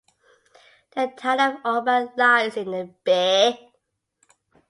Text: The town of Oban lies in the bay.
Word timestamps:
The 0.95 1.11
town 1.15 1.39
of 1.39 1.61
Oban 1.63 2.13
lies 2.17 2.57
in 2.57 2.71
the 2.71 2.89
bay. 3.03 3.71